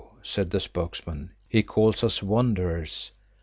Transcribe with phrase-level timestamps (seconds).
[0.23, 3.11] _"said the spokesman, "he calls us wanderers!